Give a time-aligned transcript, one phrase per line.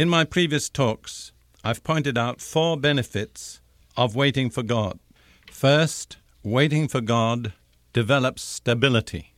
[0.00, 1.30] In my previous talks,
[1.62, 3.60] I've pointed out four benefits
[3.98, 4.98] of waiting for God.
[5.50, 7.52] First, waiting for God
[7.92, 9.34] develops stability.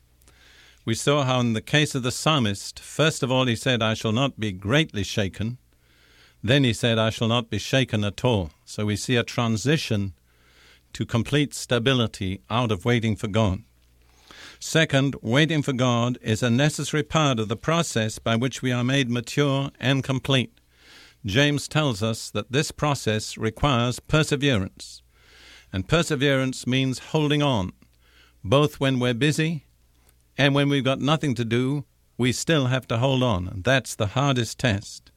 [0.84, 3.94] We saw how, in the case of the psalmist, first of all he said, I
[3.94, 5.58] shall not be greatly shaken.
[6.44, 8.52] Then he said, I shall not be shaken at all.
[8.64, 10.12] So we see a transition
[10.92, 13.64] to complete stability out of waiting for God.
[14.64, 18.84] Second, waiting for God is a necessary part of the process by which we are
[18.84, 20.60] made mature and complete.
[21.26, 25.02] James tells us that this process requires perseverance.
[25.72, 27.72] And perseverance means holding on,
[28.44, 29.66] both when we're busy
[30.38, 31.84] and when we've got nothing to do,
[32.16, 33.48] we still have to hold on.
[33.48, 35.10] And that's the hardest test.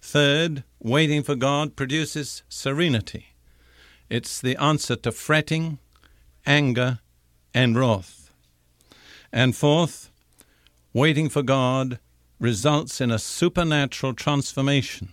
[0.00, 3.34] Third, waiting for God produces serenity.
[4.08, 5.80] It's the answer to fretting,
[6.46, 7.00] anger,
[7.52, 8.19] and wrath.
[9.32, 10.10] And fourth,
[10.92, 11.98] waiting for God
[12.40, 15.10] results in a supernatural transformation.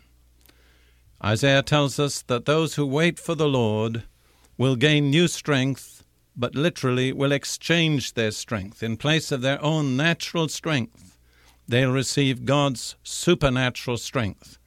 [1.24, 4.04] Isaiah tells us that those who wait for the Lord
[4.58, 6.04] will gain new strength,
[6.36, 8.82] but literally will exchange their strength.
[8.82, 11.18] In place of their own natural strength,
[11.68, 14.58] they'll receive God's supernatural strength.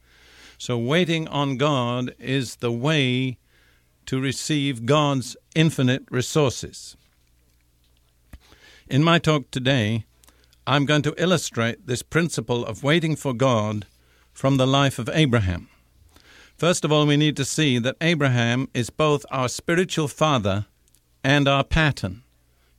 [0.57, 3.37] So, waiting on God is the way
[4.05, 6.95] to receive God's infinite resources.
[8.91, 10.03] In my talk today,
[10.67, 13.85] I'm going to illustrate this principle of waiting for God
[14.33, 15.69] from the life of Abraham.
[16.57, 20.65] First of all, we need to see that Abraham is both our spiritual father
[21.23, 22.23] and our pattern.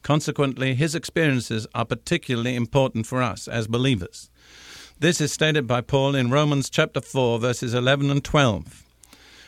[0.03, 4.29] Consequently, his experiences are particularly important for us as believers.
[4.99, 8.85] This is stated by Paul in Romans chapter 4, verses 11 and 12,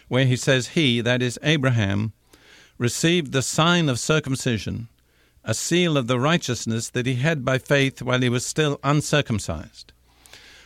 [0.09, 2.15] where he says, He, that is Abraham,
[2.79, 4.89] received the sign of circumcision
[5.45, 9.93] a seal of the righteousness that he had by faith while he was still uncircumcised.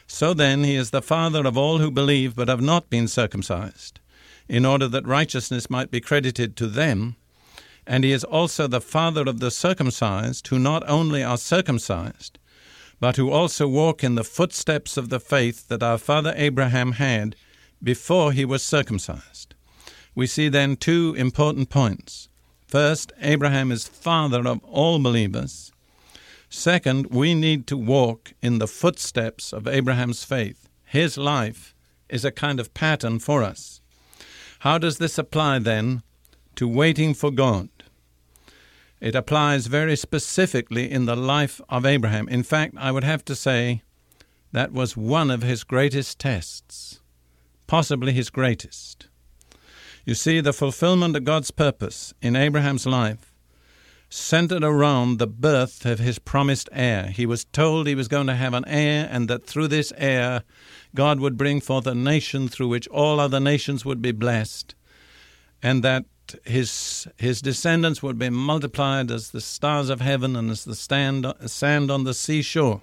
[0.06, 4.00] So then, he is the father of all who believe but have not been circumcised,
[4.49, 7.17] in order that righteousness might be credited to them.
[7.87, 12.38] And he is also the father of the circumcised, who not only are circumcised,
[13.00, 17.37] but who also walk in the footsteps of the faith that our father Abraham had
[17.83, 19.55] before he was circumcised.
[20.15, 22.28] We see then two important points.
[22.69, 25.73] First, Abraham is father of all believers.
[26.51, 30.69] Second, we need to walk in the footsteps of Abraham's faith.
[30.84, 31.75] His life
[32.11, 33.81] is a kind of pattern for us.
[34.61, 36.03] How does this apply then
[36.56, 37.71] to waiting for God?
[39.00, 42.29] It applies very specifically in the life of Abraham.
[42.29, 43.83] In fact, I would have to say
[44.53, 47.00] that was one of his greatest tests,
[47.67, 49.08] possibly his greatest.
[50.09, 53.31] You see, the fulfillment of God's purpose in Abraham's life
[54.09, 57.09] centered around the birth of his promised heir.
[57.09, 60.45] He was told he was going to have an heir, and that through this heir,
[60.95, 64.75] God would bring forth a nation through which all other nations would be blessed,
[65.63, 66.07] and that
[66.43, 71.31] his his descendants would be multiplied as the stars of heaven and as the stand,
[71.45, 72.81] sand on the seashore.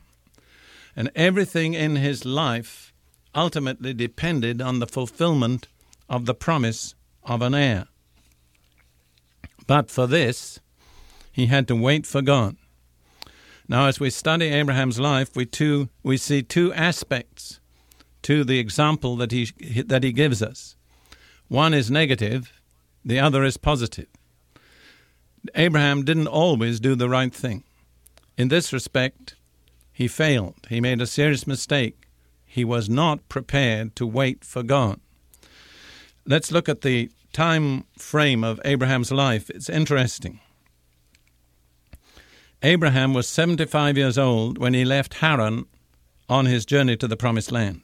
[0.96, 2.94] And everything in his life
[3.34, 5.68] ultimately depended on the fulfillment
[6.08, 6.94] of the promise
[7.25, 7.88] of an heir.
[9.68, 10.59] But for this,
[11.31, 12.56] he had to wait for God.
[13.68, 17.59] Now, as we study Abraham's life, we, too, we see two aspects
[18.22, 19.52] to the example that he,
[19.85, 20.75] that he gives us.
[21.47, 22.53] One is negative,
[23.03, 24.08] the other is positive.
[25.53, 27.64] Abraham didn't always do the right thing.
[28.38, 29.35] In this respect,
[29.91, 30.55] he failed.
[30.70, 32.08] He made a serious mistake.
[32.46, 34.99] He was not prepared to wait for God.
[36.26, 39.49] Let's look at the time frame of Abraham's life.
[39.49, 40.40] It's interesting.
[42.64, 45.66] Abraham was 75 years old when he left Haran
[46.29, 47.82] on his journey to the Promised Land.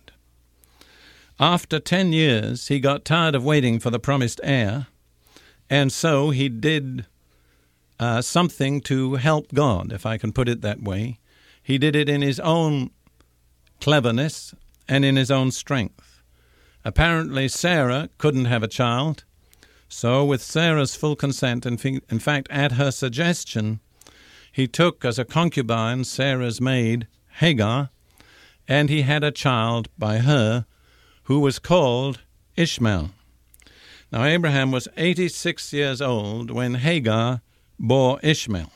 [1.37, 4.87] After 10 years, he got tired of waiting for the promised heir,
[5.69, 7.05] and so he did
[7.99, 11.19] uh, something to help God, if I can put it that way.
[11.61, 12.91] He did it in his own
[13.81, 14.55] cleverness
[14.87, 16.21] and in his own strength.
[16.85, 19.25] Apparently, Sarah couldn't have a child,
[19.93, 23.81] so with Sarah's full consent, and in fact, at her suggestion,
[24.49, 27.07] he took as a concubine Sarah's maid,
[27.39, 27.89] Hagar,
[28.69, 30.65] and he had a child by her,
[31.23, 32.21] who was called
[32.55, 33.11] Ishmael.
[34.13, 37.41] Now Abraham was 86 years old when Hagar
[37.77, 38.71] bore Ishmael.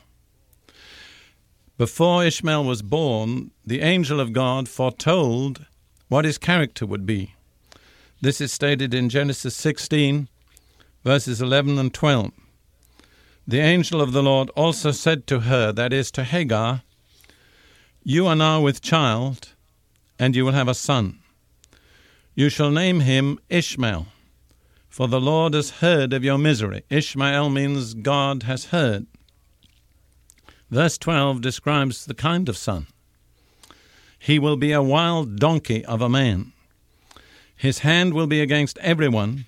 [1.78, 5.64] Before Ishmael was born, the angel of God foretold
[6.08, 7.34] what his character would be.
[8.20, 10.28] This is stated in Genesis 16,
[11.06, 12.32] verses 11 and 12.
[13.46, 16.82] The angel of the Lord also said to her, that is, to Hagar,
[18.02, 19.52] You are now with child,
[20.18, 21.20] and you will have a son.
[22.34, 24.08] You shall name him Ishmael,
[24.88, 26.82] for the Lord has heard of your misery.
[26.90, 29.06] Ishmael means God has heard.
[30.72, 32.88] Verse 12 describes the kind of son.
[34.18, 36.52] He will be a wild donkey of a man.
[37.54, 39.46] His hand will be against everyone,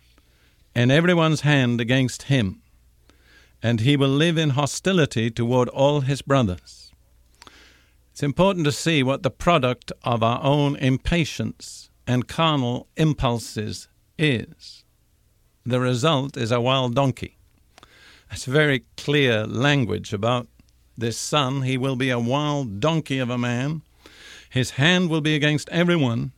[0.79, 2.63] and everyone's hand against him
[3.61, 6.93] and he will live in hostility toward all his brothers.
[8.13, 14.85] It's important to see what the product of our own impatience and carnal impulses is.
[15.67, 17.39] The result is a wild donkey.
[18.31, 20.47] That's very clear language about
[20.97, 21.63] this son.
[21.63, 23.83] He will be a wild donkey of a man.
[24.49, 26.31] His hand will be against everyone,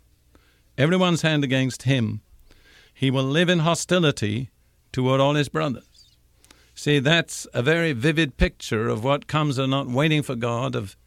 [0.79, 2.23] everyone's hand against him.
[3.01, 4.51] He will live in hostility
[4.93, 6.11] toward all his brothers.
[6.75, 10.99] See, that's a very vivid picture of what comes of not waiting for God, of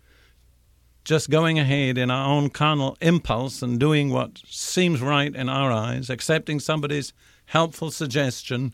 [1.05, 5.71] just going ahead in our own carnal impulse and doing what seems right in our
[5.71, 7.13] eyes, accepting somebody's
[7.45, 8.73] helpful suggestion,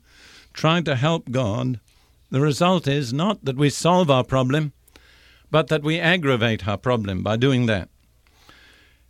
[0.53, 1.81] trying to help God.
[2.31, 4.71] The result is not that we solve our problem,
[5.51, 7.89] but that we aggravate our problem by doing that.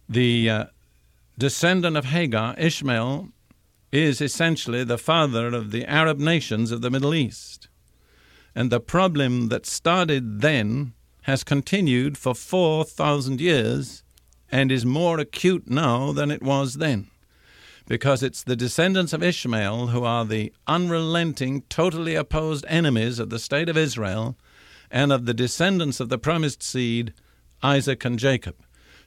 [0.10, 0.66] The uh,
[1.38, 3.30] descendant of Hagar, Ishmael,
[3.92, 7.68] is essentially the father of the Arab nations of the Middle East.
[8.56, 10.94] And the problem that started then
[11.24, 14.04] has continued for 4,000 years
[14.52, 17.08] and is more acute now than it was then.
[17.88, 23.40] Because it's the descendants of Ishmael who are the unrelenting, totally opposed enemies of the
[23.40, 24.38] state of Israel
[24.92, 27.14] and of the descendants of the promised seed,
[27.62, 28.56] Isaac and Jacob.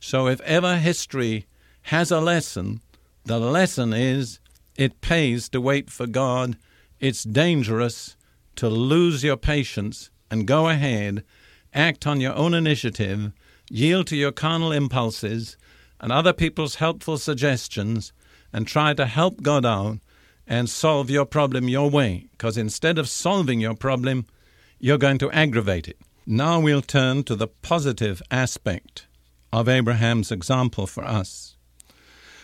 [0.01, 1.47] So if ever history
[1.83, 2.81] has a lesson,
[3.25, 4.41] the lesson is
[4.83, 6.57] it pays to wait for God.
[7.01, 8.17] It's dangerous
[8.57, 11.25] to lose your patience and go ahead,
[11.73, 13.33] act on your own initiative,
[13.71, 15.57] yield to your carnal impulses
[16.01, 18.13] and other people's helpful suggestions,
[18.53, 19.99] and try to help God out
[20.47, 24.27] and solve your problem your way, because instead of solving your problem,
[24.81, 25.97] you're going to aggravate it.
[26.27, 29.07] Now we'll turn to the positive aspect
[29.53, 31.57] of Abraham's example for us.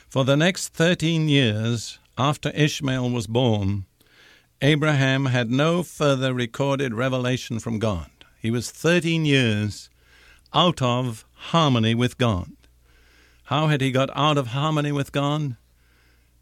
[0.09, 3.87] For the next 13 years after Ishmael was born,
[4.61, 8.11] Abraham had no further recorded revelation from God.
[8.41, 9.89] He was 13 years
[10.53, 12.51] out of harmony with God.
[13.45, 15.57] How had he got out of harmony with God?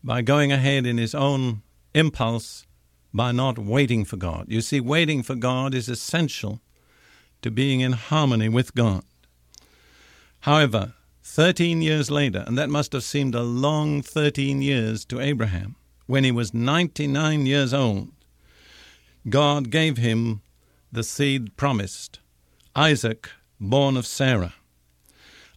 [0.02, 1.62] By going ahead in his own
[1.94, 2.67] impulse,
[3.12, 4.46] by not waiting for God.
[4.49, 6.61] You see, waiting for God is essential
[7.43, 9.05] to being in harmony with God.
[10.40, 10.94] However,
[11.28, 15.75] 13 years later, and that must have seemed a long 13 years to Abraham,
[16.06, 18.08] when he was 99 years old,
[19.28, 20.41] God gave him
[20.91, 22.20] the seed promised
[22.77, 23.29] Isaac,
[23.60, 24.55] born of Sarah.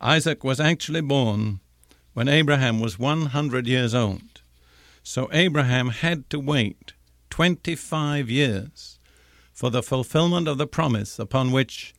[0.02, 1.60] Isaac was actually born
[2.14, 4.42] when Abraham was 100 years old.
[5.04, 6.94] So Abraham had to wait
[7.30, 9.00] 25 years
[9.54, 11.94] for the fulfillment of the promise upon which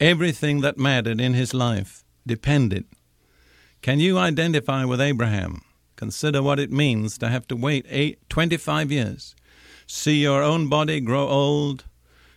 [0.00, 2.86] everything that mattered in his life depended.
[3.82, 5.62] Can you identify with Abraham?
[5.96, 9.34] Consider what it means to have to wait eight, 25 years.
[9.86, 11.86] See your own body grow old.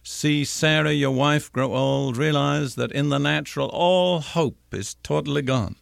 [0.03, 2.15] See Sarah, your wife, grow old.
[2.15, 5.75] Realize that in the natural, all hope is totally gone.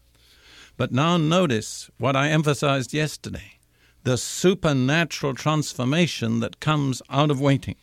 [0.77, 3.59] But now notice what I emphasized yesterday
[4.03, 7.75] the supernatural transformation that comes out of waiting.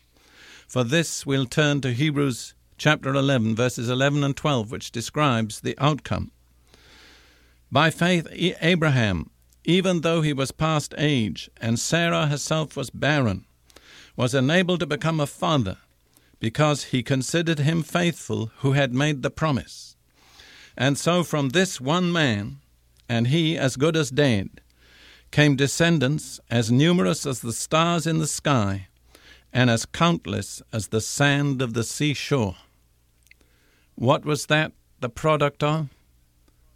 [0.67, 5.77] For this, we'll turn to Hebrews chapter 11, verses 11 and 12, which describes the
[5.79, 6.33] outcome.
[7.71, 8.27] By faith,
[8.63, 9.31] Abraham,
[9.65, 13.45] even though he was past age, and Sarah herself was barren,
[14.17, 15.77] was enabled to become a father
[16.41, 19.97] because he considered him faithful who had made the promise.
[20.77, 22.59] And so from this one man,
[23.09, 24.61] and he as good as dead,
[25.31, 28.89] came descendants as numerous as the stars in the sky
[29.53, 32.57] and as countless as the sand of the seashore.
[33.95, 35.89] What was that the product of?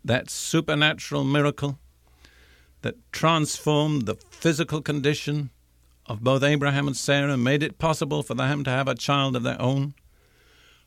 [0.05, 1.79] That supernatural miracle?
[2.83, 5.51] that transformed the physical condition
[6.07, 9.45] of both Abraham and Sarah, made it possible for them to have a child of
[9.45, 9.95] their own?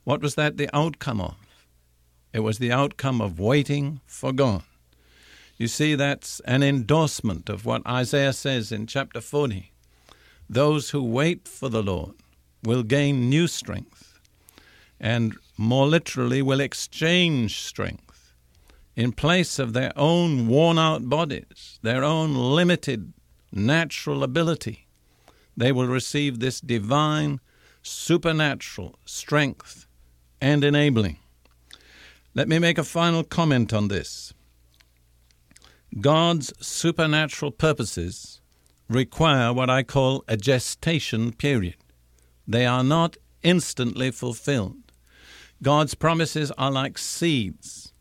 [0.03, 1.35] What was that the outcome of?
[2.33, 4.63] It was the outcome of waiting for God.
[5.57, 9.71] You see, that's an endorsement of what Isaiah says in chapter 40.
[10.49, 12.11] Those who wait for the Lord
[12.61, 14.19] will gain new strength,
[14.99, 18.04] and more literally, will exchange strength.
[18.95, 23.13] In place of their own worn out bodies, their own limited
[23.51, 24.87] natural ability,
[25.57, 27.39] they will receive this divine,
[27.81, 29.85] supernatural strength
[30.39, 31.17] and enabling.
[32.33, 34.33] Let me make a final comment on this.
[36.01, 38.41] God's supernatural purposes
[38.89, 41.77] require what I call a gestation period.
[42.47, 44.91] They are not instantly fulfilled.
[45.61, 47.93] God's promises are like seeds.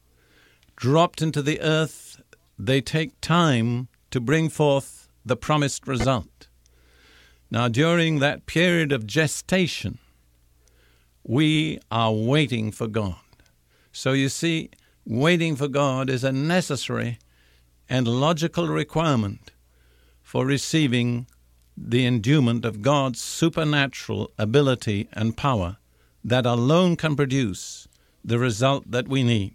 [0.77, 2.21] Dropped into the earth,
[2.59, 6.49] they take time to bring forth the promised result.
[7.51, 9.99] Now, during that period of gestation,
[11.23, 13.17] we are waiting for God.
[13.93, 14.71] So you see,
[15.07, 17.19] waiting for God is a necessary
[17.89, 19.53] and logical requirement
[20.23, 21.27] for receiving
[21.77, 25.77] the endowment of God's supernatural ability and power
[26.25, 27.87] that alone can produce
[28.25, 29.55] the result that we need.